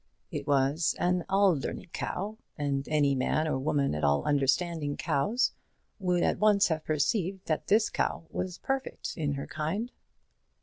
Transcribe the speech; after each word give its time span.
It 0.31 0.47
was 0.47 0.95
an 0.97 1.25
Alderney 1.29 1.87
cow, 1.93 2.39
and 2.57 2.87
any 2.89 3.13
man 3.13 3.47
or 3.47 3.59
woman 3.59 3.93
at 3.93 4.03
all 4.03 4.23
understanding 4.23 4.97
cows, 4.97 5.51
would 5.99 6.23
at 6.23 6.39
once 6.39 6.69
have 6.69 6.83
perceived 6.85 7.45
that 7.45 7.67
this 7.67 7.91
cow 7.91 8.23
was 8.31 8.57
perfect 8.57 9.13
in 9.15 9.33
her 9.33 9.45
kind. 9.45 9.91